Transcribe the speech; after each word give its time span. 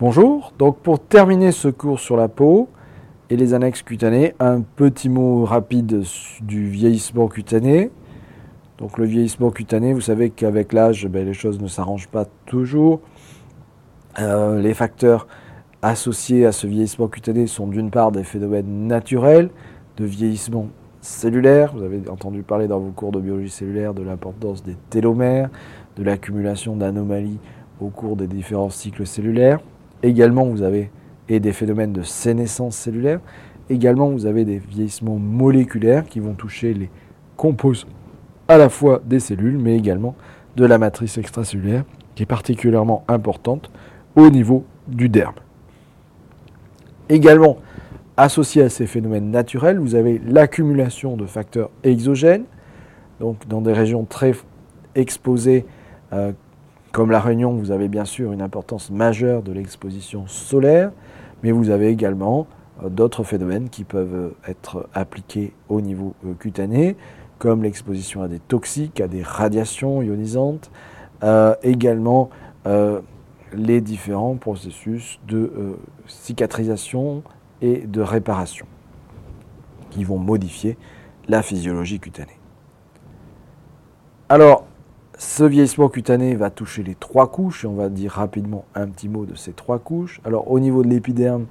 Bonjour, 0.00 0.52
donc 0.60 0.78
pour 0.78 1.00
terminer 1.00 1.50
ce 1.50 1.66
cours 1.66 1.98
sur 1.98 2.16
la 2.16 2.28
peau 2.28 2.68
et 3.30 3.36
les 3.36 3.52
annexes 3.52 3.82
cutanées, 3.82 4.32
un 4.38 4.60
petit 4.60 5.08
mot 5.08 5.44
rapide 5.44 6.04
du 6.40 6.68
vieillissement 6.68 7.26
cutané. 7.26 7.90
Donc 8.78 8.96
le 8.96 9.06
vieillissement 9.06 9.50
cutané, 9.50 9.92
vous 9.92 10.00
savez 10.00 10.30
qu'avec 10.30 10.72
l'âge, 10.72 11.08
ben, 11.08 11.26
les 11.26 11.34
choses 11.34 11.60
ne 11.60 11.66
s'arrangent 11.66 12.06
pas 12.06 12.26
toujours. 12.46 13.00
Euh, 14.20 14.60
les 14.60 14.72
facteurs 14.72 15.26
associés 15.82 16.46
à 16.46 16.52
ce 16.52 16.68
vieillissement 16.68 17.08
cutané 17.08 17.48
sont 17.48 17.66
d'une 17.66 17.90
part 17.90 18.12
des 18.12 18.22
phénomènes 18.22 18.86
naturels 18.86 19.50
de 19.96 20.04
vieillissement 20.04 20.68
cellulaire. 21.00 21.72
Vous 21.74 21.82
avez 21.82 22.08
entendu 22.08 22.44
parler 22.44 22.68
dans 22.68 22.78
vos 22.78 22.92
cours 22.92 23.10
de 23.10 23.18
biologie 23.18 23.50
cellulaire 23.50 23.94
de 23.94 24.04
l'importance 24.04 24.62
des 24.62 24.76
télomères, 24.90 25.50
de 25.96 26.04
l'accumulation 26.04 26.76
d'anomalies 26.76 27.40
au 27.80 27.88
cours 27.88 28.14
des 28.14 28.28
différents 28.28 28.70
cycles 28.70 29.04
cellulaires. 29.04 29.58
Également, 30.02 30.44
vous 30.44 30.62
avez 30.62 30.90
des 31.28 31.52
phénomènes 31.52 31.92
de 31.92 32.02
sénescence 32.02 32.76
cellulaire. 32.76 33.20
Également, 33.68 34.10
vous 34.10 34.26
avez 34.26 34.44
des 34.44 34.58
vieillissements 34.58 35.18
moléculaires 35.18 36.06
qui 36.06 36.20
vont 36.20 36.34
toucher 36.34 36.72
les 36.72 36.90
composants 37.36 37.88
à 38.48 38.56
la 38.56 38.68
fois 38.68 39.02
des 39.04 39.20
cellules, 39.20 39.58
mais 39.58 39.76
également 39.76 40.14
de 40.56 40.64
la 40.64 40.78
matrice 40.78 41.18
extracellulaire, 41.18 41.84
qui 42.14 42.22
est 42.22 42.26
particulièrement 42.26 43.04
importante 43.08 43.70
au 44.16 44.30
niveau 44.30 44.64
du 44.86 45.08
derme. 45.08 45.34
Également, 47.10 47.58
associé 48.16 48.62
à 48.62 48.68
ces 48.68 48.86
phénomènes 48.86 49.30
naturels, 49.30 49.78
vous 49.78 49.94
avez 49.94 50.20
l'accumulation 50.26 51.16
de 51.16 51.26
facteurs 51.26 51.70
exogènes, 51.84 52.44
donc 53.20 53.46
dans 53.48 53.60
des 53.60 53.72
régions 53.72 54.04
très 54.04 54.32
exposées 54.94 55.66
euh, 56.12 56.32
comme 56.98 57.12
la 57.12 57.20
Réunion, 57.20 57.52
vous 57.52 57.70
avez 57.70 57.86
bien 57.86 58.04
sûr 58.04 58.32
une 58.32 58.42
importance 58.42 58.90
majeure 58.90 59.44
de 59.44 59.52
l'exposition 59.52 60.26
solaire, 60.26 60.90
mais 61.44 61.52
vous 61.52 61.70
avez 61.70 61.90
également 61.90 62.48
euh, 62.82 62.88
d'autres 62.88 63.22
phénomènes 63.22 63.68
qui 63.68 63.84
peuvent 63.84 64.14
euh, 64.16 64.50
être 64.50 64.88
appliqués 64.94 65.52
au 65.68 65.80
niveau 65.80 66.16
euh, 66.26 66.34
cutané, 66.34 66.96
comme 67.38 67.62
l'exposition 67.62 68.20
à 68.22 68.26
des 68.26 68.40
toxiques, 68.40 69.00
à 69.00 69.06
des 69.06 69.22
radiations 69.22 70.02
ionisantes, 70.02 70.72
également 71.62 72.30
les 73.52 73.80
différents 73.80 74.34
processus 74.34 75.20
de 75.28 75.78
cicatrisation 76.08 77.22
et 77.62 77.86
de 77.86 78.00
réparation 78.00 78.66
qui 79.90 80.02
vont 80.02 80.18
modifier 80.18 80.76
la 81.28 81.42
physiologie 81.42 82.00
cutanée. 82.00 82.40
Alors, 84.28 84.66
ce 85.18 85.42
vieillissement 85.42 85.88
cutané 85.88 86.36
va 86.36 86.48
toucher 86.48 86.84
les 86.84 86.94
trois 86.94 87.26
couches, 87.26 87.64
et 87.64 87.66
on 87.66 87.74
va 87.74 87.88
dire 87.88 88.12
rapidement 88.12 88.64
un 88.76 88.86
petit 88.86 89.08
mot 89.08 89.26
de 89.26 89.34
ces 89.34 89.52
trois 89.52 89.80
couches. 89.80 90.20
Alors 90.24 90.48
au 90.48 90.60
niveau 90.60 90.84
de 90.84 90.88
l'épiderme, 90.88 91.46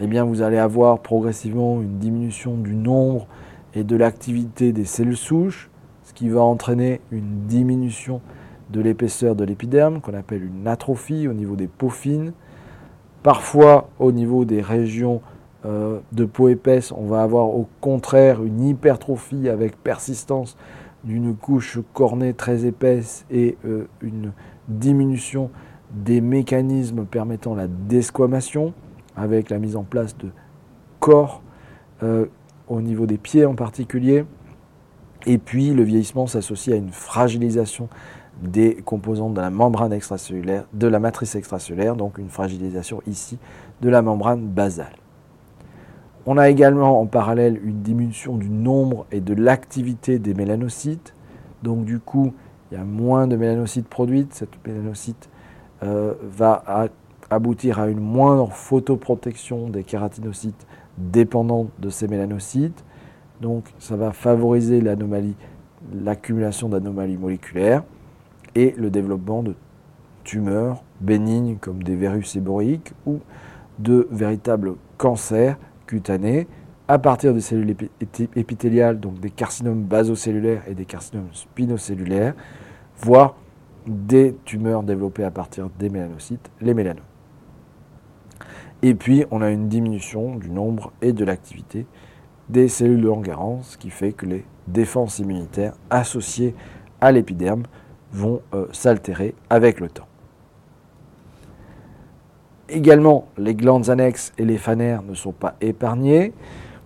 eh 0.00 0.08
bien, 0.08 0.24
vous 0.24 0.42
allez 0.42 0.58
avoir 0.58 0.98
progressivement 0.98 1.80
une 1.80 1.98
diminution 1.98 2.56
du 2.56 2.74
nombre 2.74 3.28
et 3.74 3.84
de 3.84 3.96
l'activité 3.96 4.72
des 4.72 4.84
cellules 4.84 5.16
souches, 5.16 5.70
ce 6.02 6.12
qui 6.12 6.28
va 6.28 6.42
entraîner 6.42 7.00
une 7.12 7.46
diminution 7.46 8.20
de 8.70 8.80
l'épaisseur 8.80 9.36
de 9.36 9.44
l'épiderme, 9.44 10.00
qu'on 10.00 10.14
appelle 10.14 10.44
une 10.44 10.66
atrophie 10.66 11.28
au 11.28 11.32
niveau 11.32 11.54
des 11.54 11.68
peaux 11.68 11.90
fines. 11.90 12.32
Parfois, 13.22 13.88
au 14.00 14.10
niveau 14.10 14.44
des 14.44 14.60
régions 14.60 15.20
euh, 15.64 16.00
de 16.10 16.24
peau 16.24 16.48
épaisse, 16.48 16.90
on 16.90 17.06
va 17.06 17.22
avoir 17.22 17.46
au 17.46 17.68
contraire 17.80 18.42
une 18.42 18.66
hypertrophie 18.66 19.48
avec 19.48 19.80
persistance 19.82 20.56
d'une 21.06 21.36
couche 21.36 21.78
cornée 21.94 22.34
très 22.34 22.66
épaisse 22.66 23.24
et 23.30 23.56
euh, 23.64 23.86
une 24.02 24.32
diminution 24.68 25.50
des 25.92 26.20
mécanismes 26.20 27.06
permettant 27.06 27.54
la 27.54 27.68
desquamation, 27.68 28.74
avec 29.16 29.48
la 29.48 29.58
mise 29.58 29.76
en 29.76 29.84
place 29.84 30.18
de 30.18 30.28
corps 30.98 31.42
euh, 32.02 32.26
au 32.68 32.80
niveau 32.80 33.06
des 33.06 33.18
pieds 33.18 33.46
en 33.46 33.54
particulier. 33.54 34.24
Et 35.26 35.38
puis 35.38 35.70
le 35.70 35.84
vieillissement 35.84 36.26
s'associe 36.26 36.74
à 36.74 36.78
une 36.78 36.90
fragilisation 36.90 37.88
des 38.42 38.74
composantes 38.84 39.34
de 39.34 39.40
la 39.40 39.50
membrane 39.50 39.92
extracellulaire, 39.92 40.66
de 40.72 40.86
la 40.88 40.98
matrice 40.98 41.36
extracellulaire, 41.36 41.96
donc 41.96 42.18
une 42.18 42.28
fragilisation 42.28 43.00
ici 43.06 43.38
de 43.80 43.88
la 43.88 44.02
membrane 44.02 44.46
basale. 44.46 44.92
On 46.28 46.38
a 46.38 46.48
également 46.48 47.00
en 47.00 47.06
parallèle 47.06 47.60
une 47.64 47.82
diminution 47.82 48.36
du 48.36 48.50
nombre 48.50 49.06
et 49.12 49.20
de 49.20 49.32
l'activité 49.32 50.18
des 50.18 50.34
mélanocytes. 50.34 51.14
Donc 51.62 51.84
du 51.84 52.00
coup, 52.00 52.34
il 52.70 52.78
y 52.78 52.80
a 52.80 52.84
moins 52.84 53.28
de 53.28 53.36
mélanocytes 53.36 53.86
produites. 53.86 54.34
Cette 54.34 54.66
mélanocyte 54.66 55.28
euh, 55.84 56.14
va 56.22 56.88
aboutir 57.30 57.78
à 57.78 57.88
une 57.88 58.00
moindre 58.00 58.50
photoprotection 58.50 59.68
des 59.68 59.84
kératinocytes 59.84 60.66
dépendants 60.98 61.68
de 61.78 61.90
ces 61.90 62.08
mélanocytes. 62.08 62.84
Donc 63.40 63.72
ça 63.78 63.94
va 63.94 64.12
favoriser 64.12 64.80
l'anomalie, 64.80 65.36
l'accumulation 65.94 66.68
d'anomalies 66.68 67.18
moléculaires 67.18 67.84
et 68.56 68.74
le 68.76 68.90
développement 68.90 69.44
de 69.44 69.54
tumeurs 70.24 70.82
bénignes 71.00 71.56
comme 71.60 71.84
des 71.84 71.94
verrues 71.94 72.24
séboriques 72.24 72.94
ou 73.06 73.20
de 73.78 74.08
véritables 74.10 74.74
cancers 74.96 75.56
cutanés 75.86 76.46
à 76.88 76.98
partir 76.98 77.34
des 77.34 77.40
cellules 77.40 77.74
épithéliales, 78.36 79.00
donc 79.00 79.18
des 79.18 79.30
carcinomes 79.30 79.82
basocellulaires 79.82 80.62
et 80.68 80.74
des 80.74 80.84
carcinomes 80.84 81.32
spinocellulaires, 81.32 82.34
voire 82.98 83.36
des 83.86 84.36
tumeurs 84.44 84.82
développées 84.82 85.24
à 85.24 85.30
partir 85.30 85.68
des 85.78 85.88
mélanocytes, 85.88 86.50
les 86.60 86.74
mélanomes. 86.74 87.04
Et 88.82 88.94
puis, 88.94 89.24
on 89.30 89.42
a 89.42 89.50
une 89.50 89.68
diminution 89.68 90.36
du 90.36 90.50
nombre 90.50 90.92
et 91.02 91.12
de 91.12 91.24
l'activité 91.24 91.86
des 92.48 92.68
cellules 92.68 93.00
de 93.00 93.06
Langerhans, 93.08 93.62
ce 93.62 93.76
qui 93.76 93.90
fait 93.90 94.12
que 94.12 94.26
les 94.26 94.44
défenses 94.68 95.18
immunitaires 95.18 95.74
associées 95.90 96.54
à 97.00 97.10
l'épiderme 97.10 97.64
vont 98.12 98.42
euh, 98.54 98.66
s'altérer 98.72 99.34
avec 99.50 99.80
le 99.80 99.88
temps. 99.88 100.06
Également, 102.68 103.28
les 103.38 103.54
glandes 103.54 103.90
annexes 103.90 104.32
et 104.38 104.44
les 104.44 104.58
phanères 104.58 105.02
ne 105.02 105.14
sont 105.14 105.32
pas 105.32 105.54
épargnés. 105.60 106.32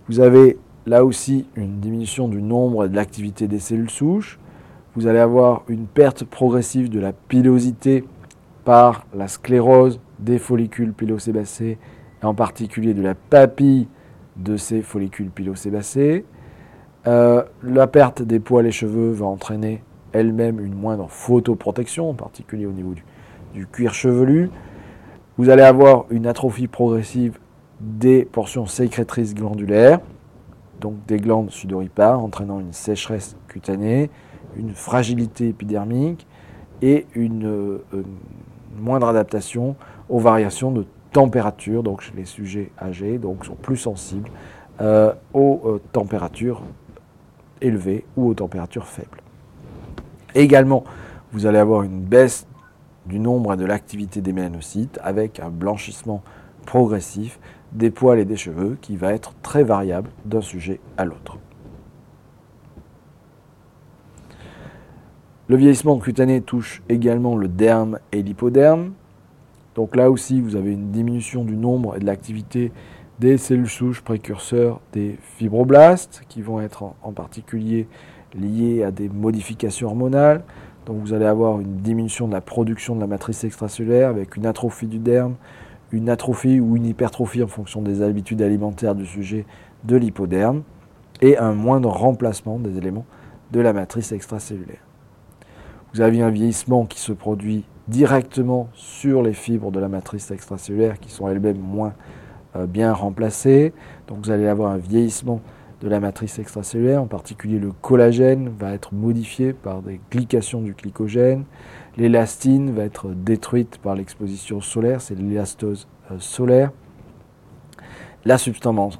Vous 0.07 0.19
avez 0.19 0.59
là 0.85 1.03
aussi 1.03 1.47
une 1.55 1.79
diminution 1.79 2.27
du 2.27 2.41
nombre 2.41 2.85
et 2.85 2.89
de 2.89 2.95
l'activité 2.95 3.47
des 3.47 3.59
cellules 3.59 3.89
souches. 3.89 4.39
Vous 4.95 5.07
allez 5.07 5.19
avoir 5.19 5.63
une 5.67 5.87
perte 5.87 6.23
progressive 6.23 6.89
de 6.89 6.99
la 6.99 7.13
pilosité 7.13 8.03
par 8.63 9.07
la 9.15 9.27
sclérose 9.27 9.99
des 10.19 10.37
follicules 10.37 10.93
pilosébacés, 10.93 11.79
et 12.21 12.25
en 12.25 12.35
particulier 12.35 12.93
de 12.93 13.01
la 13.01 13.15
papille 13.15 13.87
de 14.35 14.57
ces 14.57 14.83
follicules 14.83 15.31
pilosébacés. 15.31 16.25
Euh, 17.07 17.43
la 17.63 17.87
perte 17.87 18.21
des 18.21 18.39
poils 18.39 18.67
et 18.67 18.71
cheveux 18.71 19.11
va 19.11 19.25
entraîner 19.25 19.81
elle-même 20.13 20.59
une 20.59 20.75
moindre 20.75 21.09
photoprotection, 21.09 22.11
en 22.11 22.13
particulier 22.13 22.67
au 22.67 22.71
niveau 22.71 22.93
du 23.55 23.65
cuir 23.65 23.95
chevelu. 23.95 24.51
Vous 25.37 25.49
allez 25.49 25.63
avoir 25.63 26.05
une 26.09 26.27
atrophie 26.27 26.67
progressive 26.67 27.39
des 27.79 28.25
portions 28.25 28.65
sécrétrices 28.65 29.33
glandulaires, 29.33 29.99
donc 30.81 30.95
des 31.07 31.17
glandes 31.17 31.51
sudoripares, 31.51 32.21
entraînant 32.21 32.59
une 32.59 32.73
sécheresse 32.73 33.37
cutanée, 33.47 34.09
une 34.57 34.73
fragilité 34.73 35.49
épidermique 35.49 36.27
et 36.81 37.05
une, 37.15 37.45
euh, 37.45 37.83
moindre 38.77 39.07
adaptation 39.07 39.75
aux 40.09 40.19
variations 40.19 40.71
de 40.71 40.85
température. 41.11 41.81
Donc 41.81 42.11
les 42.15 42.25
sujets 42.25 42.71
âgés 42.81 43.17
donc, 43.17 43.45
sont 43.45 43.55
plus 43.55 43.77
sensibles 43.77 44.29
euh, 44.81 45.13
aux 45.33 45.61
euh, 45.65 45.81
températures 45.91 46.61
élevées 47.61 48.05
ou 48.17 48.29
aux 48.29 48.33
températures 48.33 48.87
faibles. 48.87 49.21
Également, 50.35 50.83
vous 51.31 51.45
allez 51.45 51.59
avoir 51.59 51.83
une 51.83 52.01
baisse 52.01 52.47
du 53.05 53.19
nombre 53.19 53.53
et 53.53 53.57
de 53.57 53.65
l'activité 53.65 54.21
des 54.21 54.33
mélanocytes 54.33 54.99
avec 55.03 55.39
un 55.39 55.49
blanchissement 55.49 56.21
progressif 56.65 57.39
des 57.71 57.89
poils 57.91 58.19
et 58.19 58.25
des 58.25 58.35
cheveux 58.35 58.77
qui 58.81 58.97
va 58.97 59.13
être 59.13 59.33
très 59.41 59.63
variable 59.63 60.09
d'un 60.25 60.41
sujet 60.41 60.79
à 60.97 61.05
l'autre. 61.05 61.37
Le 65.47 65.57
vieillissement 65.57 65.99
cutané 65.99 66.41
touche 66.41 66.81
également 66.87 67.35
le 67.35 67.47
derme 67.47 67.99
et 68.11 68.21
l'hypoderme. 68.21 68.93
Donc 69.75 69.95
là 69.95 70.09
aussi, 70.09 70.39
vous 70.39 70.55
avez 70.55 70.71
une 70.71 70.91
diminution 70.91 71.43
du 71.43 71.57
nombre 71.57 71.95
et 71.97 71.99
de 71.99 72.05
l'activité 72.05 72.71
des 73.19 73.37
cellules 73.37 73.69
souches 73.69 74.01
précurseurs 74.01 74.79
des 74.93 75.17
fibroblastes, 75.21 76.23
qui 76.29 76.41
vont 76.41 76.61
être 76.61 76.93
en 77.03 77.11
particulier 77.11 77.87
liées 78.33 78.83
à 78.83 78.91
des 78.91 79.09
modifications 79.09 79.89
hormonales, 79.89 80.43
donc 80.85 80.97
vous 80.97 81.13
allez 81.13 81.25
avoir 81.25 81.59
une 81.59 81.77
diminution 81.77 82.27
de 82.27 82.33
la 82.33 82.41
production 82.41 82.95
de 82.95 83.01
la 83.01 83.07
matrice 83.07 83.43
extracellulaire 83.43 84.09
avec 84.09 84.35
une 84.35 84.45
atrophie 84.45 84.87
du 84.87 84.99
derme, 84.99 85.35
une 85.91 86.09
atrophie 86.09 86.59
ou 86.59 86.75
une 86.75 86.85
hypertrophie 86.85 87.43
en 87.43 87.47
fonction 87.47 87.81
des 87.81 88.01
habitudes 88.01 88.41
alimentaires 88.41 88.95
du 88.95 89.05
sujet 89.05 89.45
de 89.83 89.95
l'hypoderme 89.95 90.63
et 91.21 91.37
un 91.37 91.53
moindre 91.53 91.89
remplacement 91.89 92.59
des 92.59 92.77
éléments 92.77 93.05
de 93.51 93.59
la 93.59 93.73
matrice 93.73 94.11
extracellulaire. 94.11 94.81
Vous 95.93 96.01
avez 96.01 96.21
un 96.21 96.29
vieillissement 96.29 96.85
qui 96.85 96.99
se 96.99 97.11
produit 97.11 97.65
directement 97.87 98.69
sur 98.73 99.21
les 99.21 99.33
fibres 99.33 99.71
de 99.71 99.79
la 99.79 99.89
matrice 99.89 100.31
extracellulaire 100.31 100.99
qui 100.99 101.11
sont 101.11 101.27
elles-mêmes 101.27 101.59
moins 101.59 101.93
euh, 102.55 102.65
bien 102.65 102.93
remplacées. 102.93 103.73
Donc 104.07 104.25
vous 104.25 104.31
allez 104.31 104.47
avoir 104.47 104.71
un 104.71 104.77
vieillissement 104.77 105.41
de 105.81 105.89
la 105.89 105.99
matrice 105.99 106.37
extracellulaire, 106.37 107.01
en 107.01 107.07
particulier 107.07 107.57
le 107.57 107.71
collagène 107.71 108.49
va 108.57 108.71
être 108.73 108.93
modifié 108.93 109.51
par 109.51 109.81
des 109.81 109.99
glycations 110.11 110.61
du 110.61 110.73
glycogène. 110.73 111.43
L'élastine 111.97 112.71
va 112.71 112.83
être 112.83 113.09
détruite 113.09 113.79
par 113.79 113.95
l'exposition 113.95 114.61
solaire, 114.61 115.01
c'est 115.01 115.15
l'élastose 115.15 115.87
euh, 116.11 116.15
solaire. 116.19 116.71
La 118.23 118.37
substance, 118.37 118.99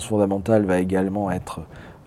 fondamentale 0.00 0.64
va 0.64 0.80
également 0.80 1.30
être 1.30 1.60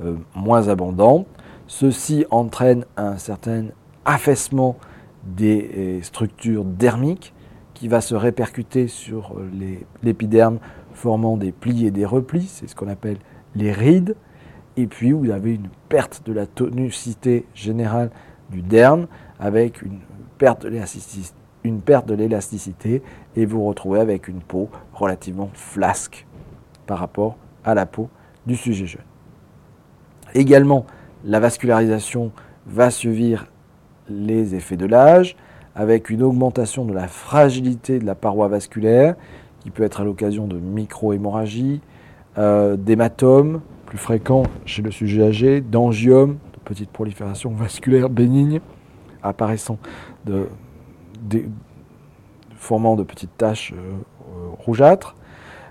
euh, 0.04 0.16
moins 0.36 0.68
abondante. 0.68 1.28
Ceci 1.68 2.26
entraîne 2.32 2.86
un 2.98 3.18
certain 3.18 3.66
affaissement 4.06 4.76
des 5.24 5.70
euh, 5.78 6.02
structures 6.02 6.66
dermiques 6.66 7.34
qui 7.76 7.88
va 7.88 8.02
se 8.02 8.16
répercuter 8.16 8.88
sur 8.88 9.36
l'épiderme 10.02 10.60
formant 10.94 11.38
des 11.38 11.52
plis 11.52 11.86
et 11.86 11.92
des 11.92 12.06
replis, 12.06 12.48
c'est 12.48 12.68
ce 12.68 12.76
qu'on 12.76 12.88
appelle 12.88 13.18
les 13.56 13.72
rides. 13.72 14.16
Et 14.78 14.88
puis 14.88 15.12
vous 15.12 15.30
avez 15.32 15.54
une 15.56 15.70
perte 15.90 16.24
de 16.26 16.34
la 16.34 16.46
tonicité 16.46 17.46
générale 17.54 18.12
du 18.52 18.62
derme 18.62 19.08
avec 19.40 19.82
une 19.82 20.00
perte 20.38 20.66
de 20.66 22.14
l'élasticité 22.16 23.02
et 23.36 23.46
vous 23.46 23.64
retrouvez 23.64 24.00
avec 24.00 24.28
une 24.28 24.42
peau 24.42 24.70
relativement 24.94 25.50
flasque 25.54 26.26
par 26.86 27.00
rapport 27.00 27.38
à 27.64 27.74
la 27.74 27.86
peau 27.86 28.10
du 28.46 28.56
sujet 28.56 28.86
jeune. 28.86 29.02
Également, 30.34 30.86
la 31.24 31.40
vascularisation 31.40 32.32
va 32.68 32.92
suivre 32.92 33.48
les 34.10 34.56
effets 34.56 34.78
de 34.78 34.86
l'âge 34.86 35.36
avec 35.76 36.10
une 36.10 36.24
augmentation 36.24 36.86
de 36.86 36.94
la 36.94 37.08
fragilité 37.08 38.00
de 38.00 38.06
la 38.06 38.16
paroi 38.16 38.48
vasculaire 38.48 39.16
qui 39.60 39.72
peut 39.72 39.84
être 39.84 40.02
à 40.02 40.04
l'occasion 40.04 40.48
de 40.48 40.58
micro-hémorragie, 40.58 41.82
euh, 42.38 42.76
d'hématomes 42.76 43.62
plus 43.86 43.98
fréquents 43.98 44.44
chez 44.66 44.82
le 44.82 44.92
sujet 44.92 45.24
âgé, 45.24 45.62
d'angiomes, 45.62 46.38
de 46.54 46.60
petites 46.66 46.90
proliférations 46.90 47.52
vasculaires 47.52 48.10
bénignes 48.10 48.60
apparaissant 49.24 49.80
de, 50.26 50.48
formant 52.58 52.98
de 52.98 53.04
petites 53.04 53.38
taches 53.38 53.74
euh, 53.74 53.78
euh, 53.78 54.50
rougeâtres. 54.60 55.16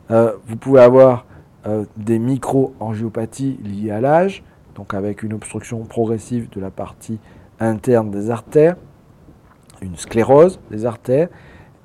vous 0.08 0.56
pouvez 0.56 0.81
avoir 0.81 1.26
des 1.96 2.19
micro-angiopathies 2.19 3.58
liées 3.64 3.90
à 3.90 4.00
l'âge, 4.00 4.43
donc 4.75 4.93
avec 4.93 5.22
une 5.22 5.32
obstruction 5.32 5.84
progressive 5.84 6.50
de 6.50 6.61
la 6.61 6.70
partie 6.70 7.19
interne 7.58 8.11
des 8.11 8.31
artères, 8.31 8.76
une 9.81 9.96
sclérose 9.96 10.61
des 10.70 10.84
artères 10.84 11.28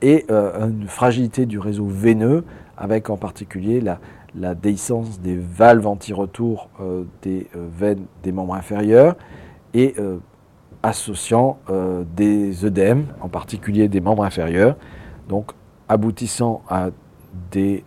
et 0.01 0.25
une 0.29 0.87
fragilité 0.87 1.45
du 1.45 1.59
réseau 1.59 1.85
veineux, 1.85 2.43
avec 2.77 3.09
en 3.09 3.15
particulier 3.15 3.79
la, 3.79 3.99
la 4.35 4.55
déhiscence 4.55 5.19
des 5.19 5.37
valves 5.37 5.87
anti-retour 5.87 6.69
euh, 6.79 7.03
des 7.21 7.47
euh, 7.55 7.67
veines 7.71 8.05
des 8.23 8.31
membres 8.31 8.53
inférieurs 8.53 9.15
et 9.73 9.95
euh, 9.99 10.17
associant 10.81 11.59
des 12.15 12.63
œdèmes, 12.63 13.07
en 13.19 13.27
particulier 13.27 13.89
des 13.89 13.99
membres 13.99 14.23
inférieurs, 14.23 14.77
donc 15.27 15.51
aboutissant 15.89 16.61
à 16.69 16.91
des 17.51 17.83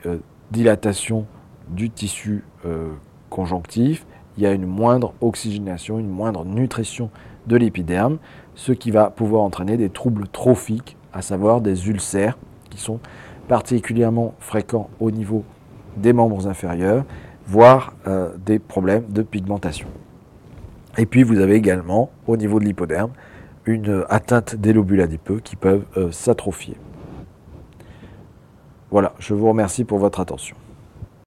dilatations 0.50 1.24
du 1.70 1.88
tissu 1.88 2.44
conjonctif. 3.30 4.04
Il 4.36 4.42
y 4.42 4.46
a 4.46 4.52
une 4.52 4.66
moindre 4.66 5.14
oxygénation, 5.22 5.98
une 5.98 6.10
moindre 6.10 6.44
nutrition 6.44 7.08
de 7.46 7.56
l'épiderme, 7.56 8.18
ce 8.56 8.72
qui 8.72 8.90
va 8.90 9.08
pouvoir 9.08 9.42
entraîner 9.42 9.78
des 9.78 9.88
troubles 9.88 10.28
trophiques, 10.28 10.98
à 11.14 11.22
savoir 11.22 11.62
des 11.62 11.88
ulcères, 11.88 12.36
qui 12.68 12.76
sont 12.76 13.00
particulièrement 13.48 14.34
fréquents 14.38 14.90
au 15.00 15.10
niveau 15.10 15.44
des 15.96 16.12
membres 16.12 16.46
inférieurs, 16.48 17.04
voire 17.46 17.94
euh, 18.06 18.30
des 18.44 18.58
problèmes 18.58 19.04
de 19.08 19.22
pigmentation. 19.22 19.88
Et 20.98 21.06
puis 21.06 21.22
vous 21.22 21.40
avez 21.40 21.54
également, 21.54 22.10
au 22.26 22.36
niveau 22.36 22.58
de 22.60 22.64
l'hypoderme, 22.64 23.12
une 23.64 24.04
atteinte 24.08 24.56
des 24.56 24.72
lobules 24.72 25.00
adipeux 25.00 25.40
qui 25.40 25.56
peuvent 25.56 25.84
euh, 25.96 26.10
s'atrophier. 26.10 26.76
Voilà, 28.90 29.14
je 29.18 29.34
vous 29.34 29.48
remercie 29.48 29.84
pour 29.84 29.98
votre 29.98 30.20
attention. 30.20 30.56